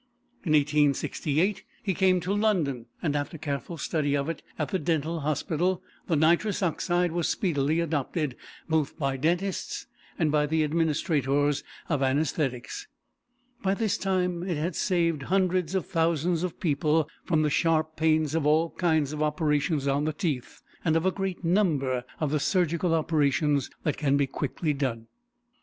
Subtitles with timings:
[0.43, 5.19] In 1868 he came to London and, after careful study of it at the Dental
[5.19, 8.35] Hospital, the nitrous oxide was speedily adopted,
[8.67, 9.85] both by dentists
[10.17, 12.87] and by the administrators of anæsthetics.
[13.61, 18.33] By this time it has saved hundreds of thousands of people from the sharp pains
[18.33, 22.39] of all kinds of operations on the teeth and of a great number of the
[22.39, 25.05] surgical operations that can be quickly done.